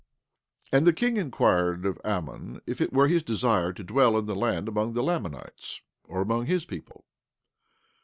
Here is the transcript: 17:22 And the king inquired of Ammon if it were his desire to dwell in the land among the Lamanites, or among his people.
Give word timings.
17:22 0.73 0.77
And 0.79 0.87
the 0.87 0.93
king 0.93 1.17
inquired 1.17 1.85
of 1.85 2.01
Ammon 2.03 2.59
if 2.65 2.81
it 2.81 2.91
were 2.91 3.07
his 3.07 3.21
desire 3.21 3.71
to 3.71 3.83
dwell 3.83 4.17
in 4.17 4.25
the 4.25 4.33
land 4.35 4.67
among 4.67 4.93
the 4.93 5.03
Lamanites, 5.03 5.81
or 6.05 6.21
among 6.23 6.47
his 6.47 6.65
people. 6.65 7.05